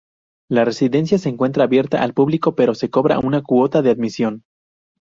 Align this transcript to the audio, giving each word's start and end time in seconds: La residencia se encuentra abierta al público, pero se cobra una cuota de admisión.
La 0.49 0.65
residencia 0.65 1.19
se 1.19 1.29
encuentra 1.29 1.63
abierta 1.63 2.01
al 2.01 2.15
público, 2.15 2.55
pero 2.55 2.73
se 2.73 2.89
cobra 2.89 3.19
una 3.19 3.43
cuota 3.43 3.83
de 3.83 3.91
admisión. 3.91 4.45